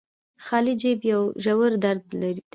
[0.45, 2.31] خالي جب يو ژور درد دې